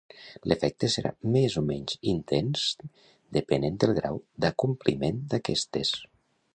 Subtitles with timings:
[0.51, 2.65] L'efecte serà més o menys intents
[3.39, 5.99] depenent del grau d'acompliment d'aquestes.